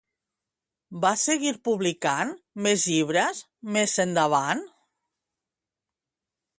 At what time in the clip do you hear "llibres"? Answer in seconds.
2.95-3.45